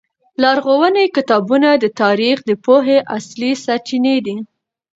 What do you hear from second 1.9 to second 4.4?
تاریخ د پوهې اصلي سرچینې دي.